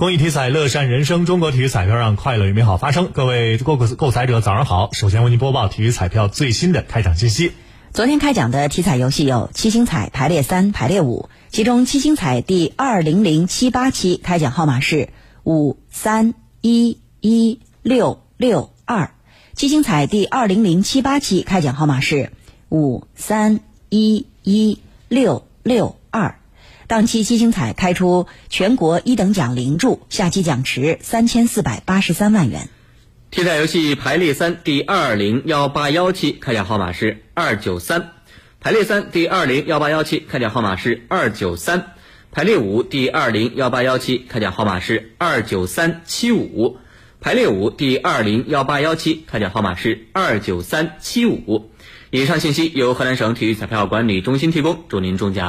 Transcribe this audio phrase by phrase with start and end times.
[0.00, 1.26] 公益体彩，乐善人生。
[1.26, 3.10] 中国体育彩票让快乐与美好发生。
[3.12, 4.88] 各位购购购彩者，早上好！
[4.94, 7.52] 首先为您播报体育彩票最新的开奖信息。
[7.92, 15.10] 昨天开奖的体彩游戏有七星彩排列三、排列五，其中七星彩第二零零七八期开奖号码是
[15.44, 16.32] 五三
[16.62, 19.12] 一一六六二，
[19.52, 22.32] 七星彩第二零零七八期开奖号码是
[22.70, 23.60] 五三
[23.90, 24.78] 一一
[25.08, 26.39] 六六二。
[26.90, 32.68] 当期七星彩开出全国一等奖零注，下期奖池三千四百八十三万元。
[33.30, 38.10] 体彩游戏排列三第二零幺八幺期开奖号码是二九三，
[38.58, 41.92] 排列三第二零幺八幺期开奖号码是二九三，
[42.32, 46.78] 排列五第二零幺八幺期开奖号码是二九三七五，
[47.20, 51.70] 排列五第二零幺八幺期开奖号码是二九三七五。
[52.10, 55.48] 以上信息由河南省体育彩票管理中心提供，祝您中奖。